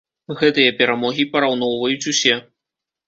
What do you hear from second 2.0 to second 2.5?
усе.